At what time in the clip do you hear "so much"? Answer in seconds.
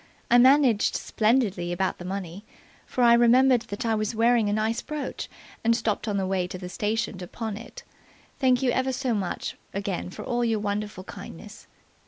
8.93-9.57